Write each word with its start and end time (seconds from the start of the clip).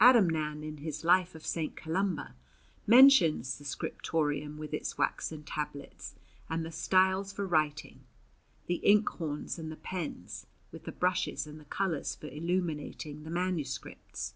Adamnan 0.00 0.64
in 0.64 0.78
his 0.78 1.04
Life 1.04 1.34
of 1.34 1.44
St. 1.44 1.76
Columba 1.76 2.34
mentions 2.86 3.58
the 3.58 3.64
scriptorium 3.66 4.56
with 4.56 4.72
its 4.72 4.96
waxen 4.96 5.42
tablets 5.44 6.14
and 6.48 6.64
the 6.64 6.72
styles 6.72 7.30
for 7.30 7.46
writing, 7.46 8.00
the 8.68 8.76
inkhorns 8.82 9.58
and 9.58 9.70
the 9.70 9.76
pens, 9.76 10.46
with 10.72 10.84
the 10.84 10.92
brushes 10.92 11.46
and 11.46 11.60
the 11.60 11.66
colours 11.66 12.14
for 12.14 12.28
illuminating 12.28 13.22
the 13.24 13.30
manuscripts. 13.30 14.32